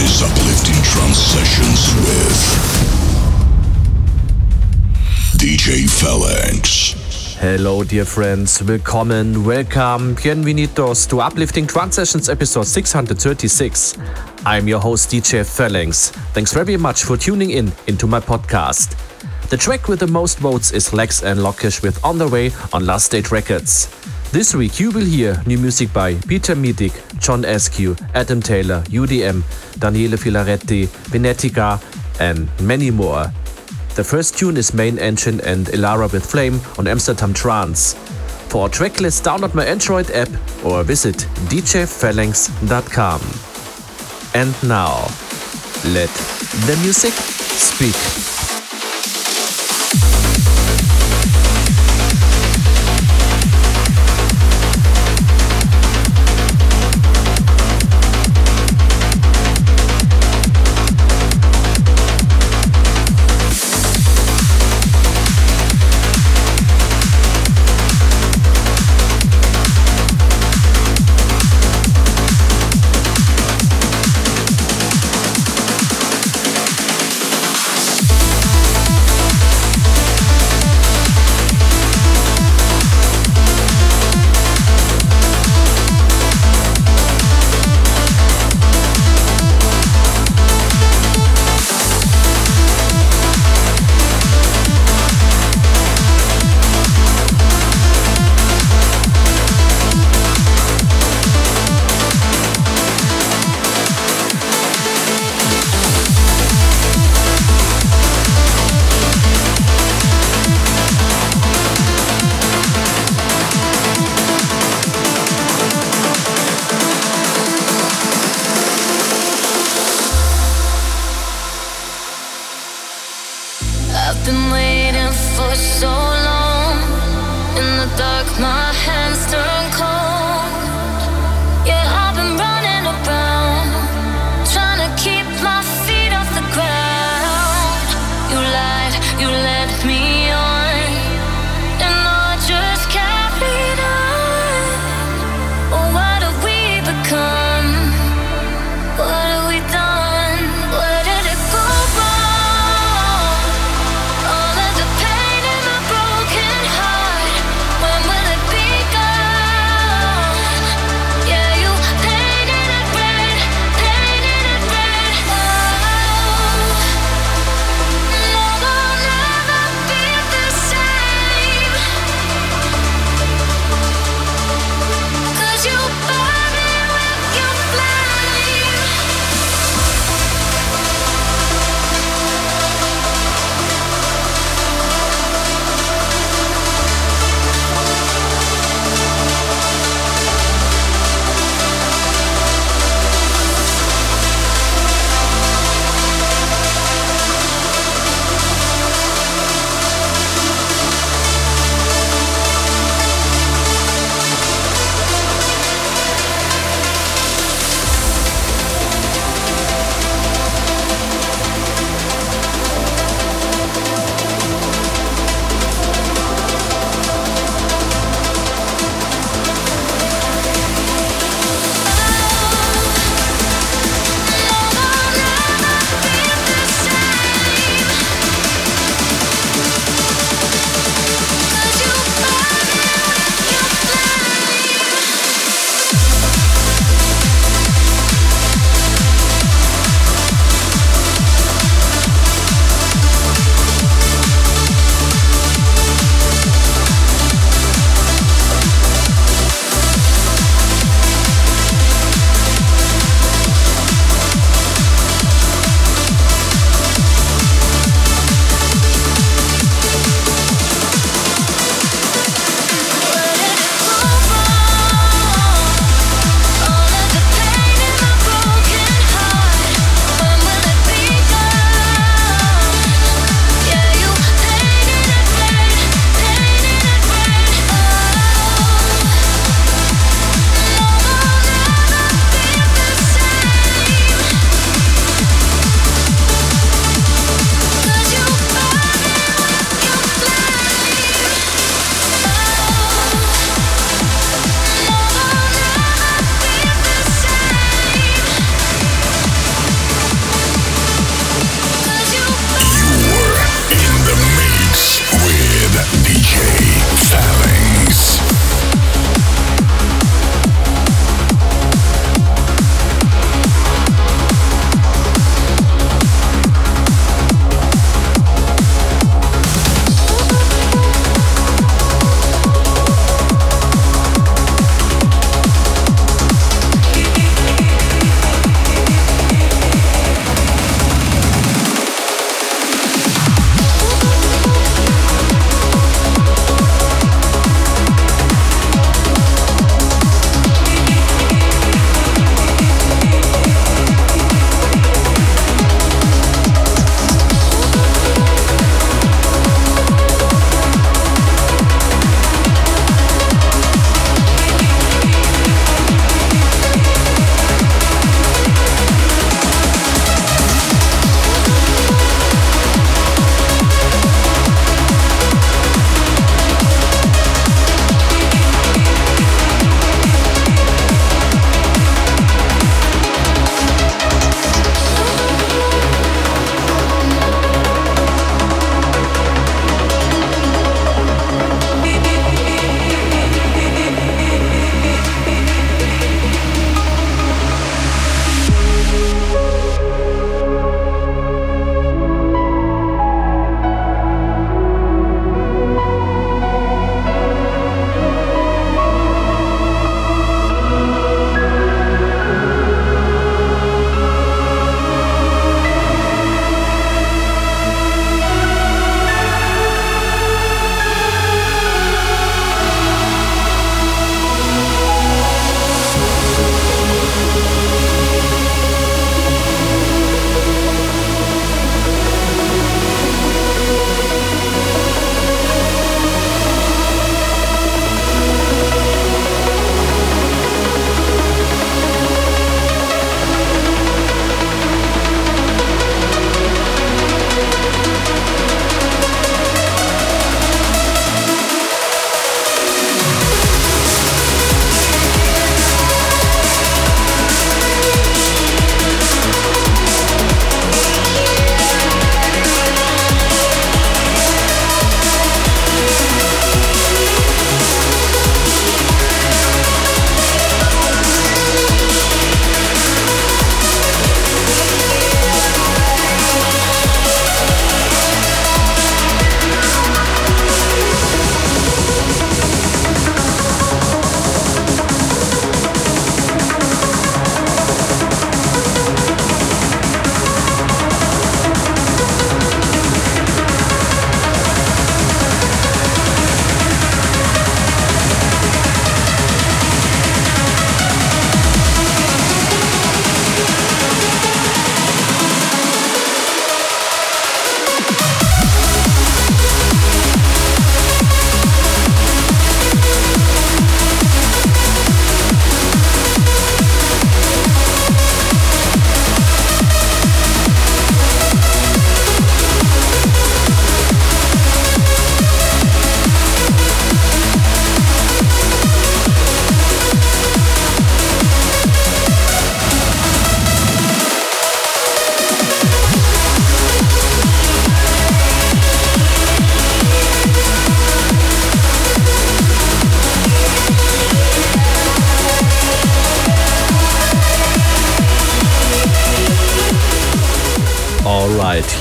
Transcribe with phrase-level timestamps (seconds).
[0.00, 2.38] Is Uplifting Trance Sessions with
[5.38, 6.94] DJ Phalanx.
[7.38, 8.62] Hello, dear friends.
[8.62, 13.98] Willkommen, welcome, bienvenidos to Uplifting Trance Sessions episode 636.
[14.46, 16.10] I'm your host, DJ Phalanx.
[16.32, 18.96] Thanks very much for tuning in into my podcast.
[19.50, 22.86] The track with the most votes is Lax and Lokesh with On the Way on
[22.86, 23.88] Last State Records.
[24.32, 29.42] This week you will hear new music by Peter Miethig, John Askew, Adam Taylor, UDM,
[29.78, 31.78] Daniele Filaretti, Venetica,
[32.18, 33.30] and many more.
[33.94, 37.92] The first tune is Main Engine and Elara with Flame on Amsterdam Trance.
[38.48, 40.30] For a tracklist, download my Android app
[40.64, 41.16] or visit
[41.50, 43.20] djphalanx.com.
[44.34, 44.94] And now,
[45.92, 46.08] let
[46.64, 48.31] the music speak.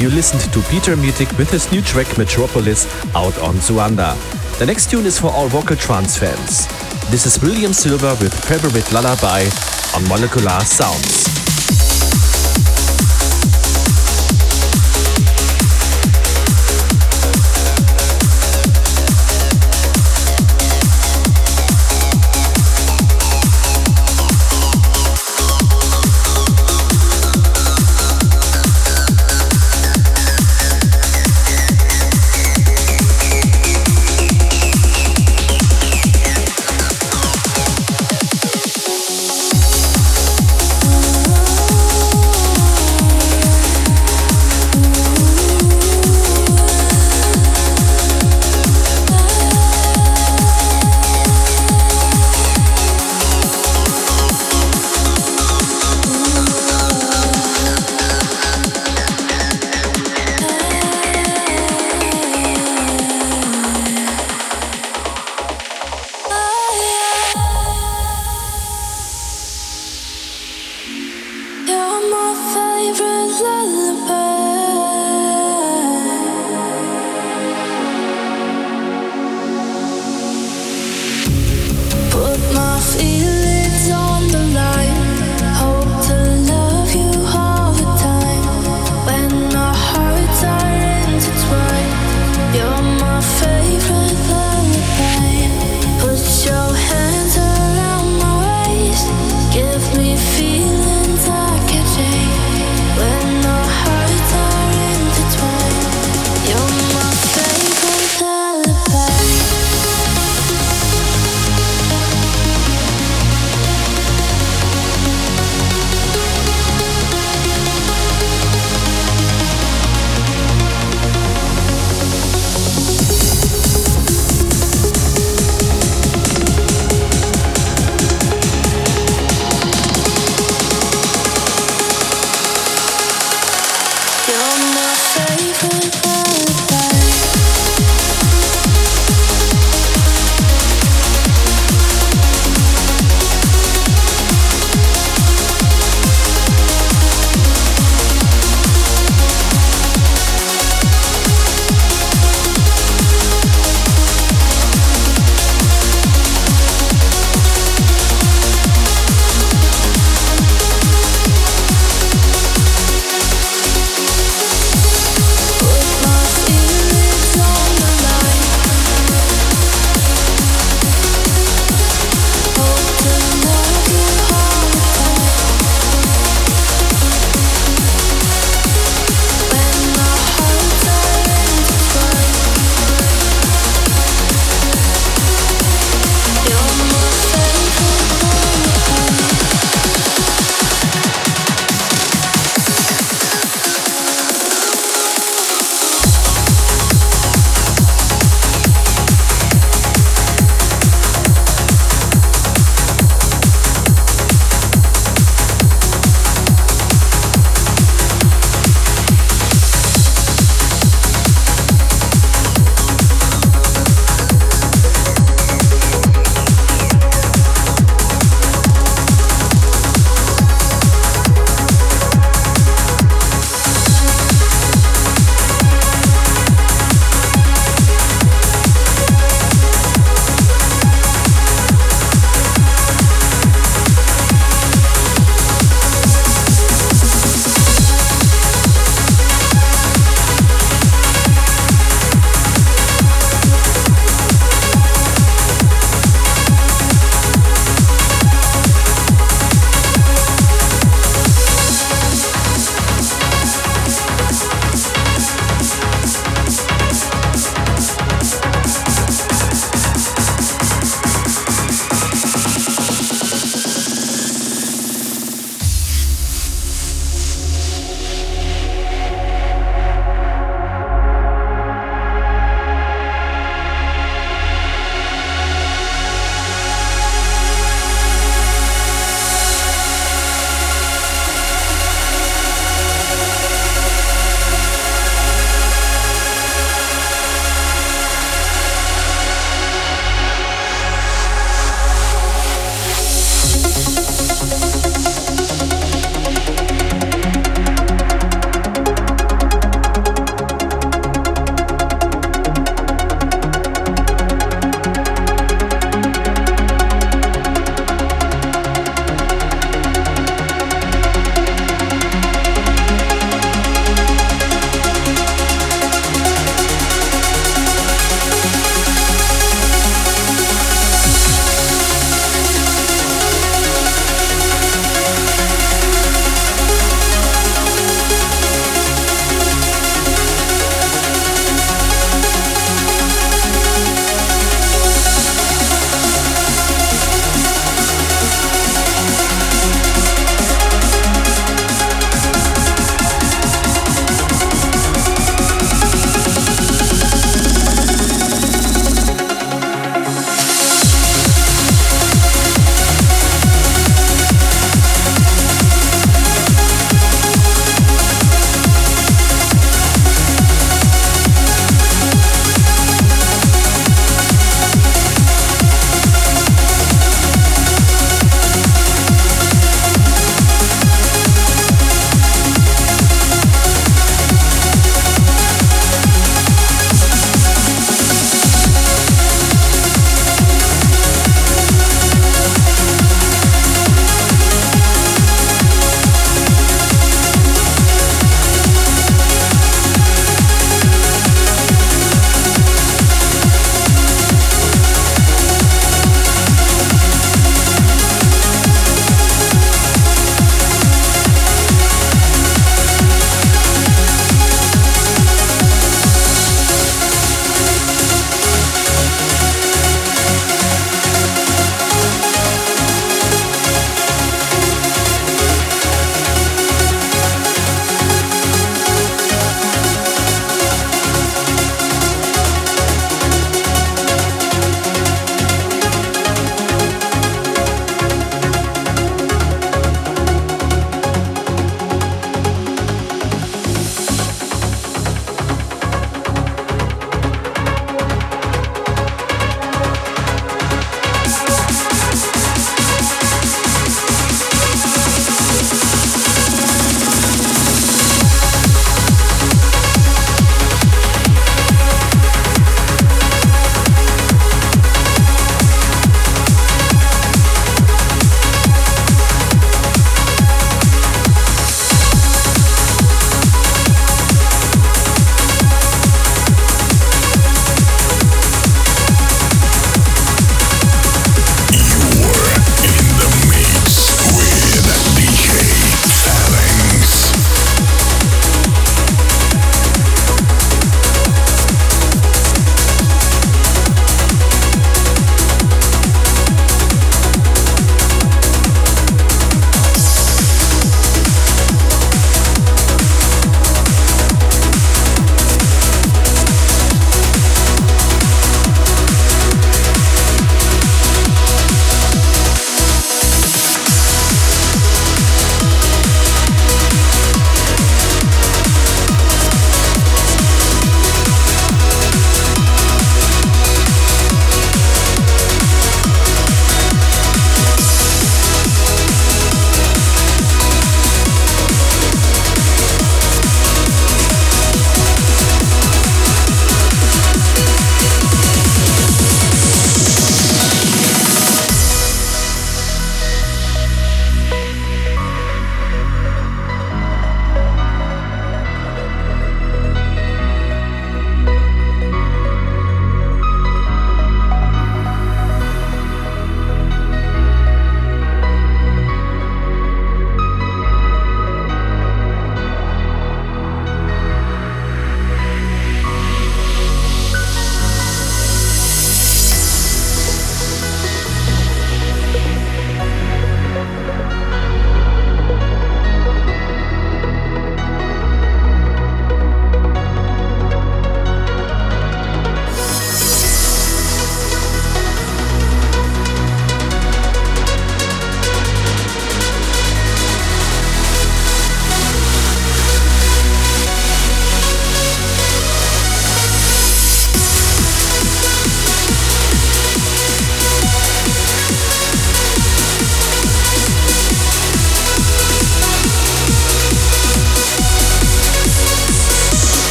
[0.00, 2.86] You listened to Peter Miethig with his new track Metropolis
[3.16, 4.14] out on Suanda.
[4.60, 6.68] The next tune is for all vocal trance fans.
[7.10, 9.42] This is William Silva with Favorite Lullaby
[9.96, 11.37] on Molekular Sounds.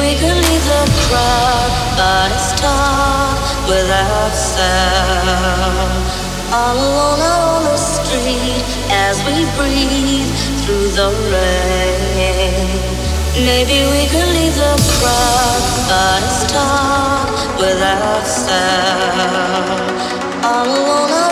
[0.00, 2.52] we could leave the crowd, but it's
[3.68, 6.04] without sound.
[6.52, 10.32] All alone out on the street as we breathe
[10.62, 12.68] through the rain.
[13.44, 16.44] Maybe we could leave the crowd, but it's
[17.60, 19.94] without sound.
[20.44, 21.29] All alone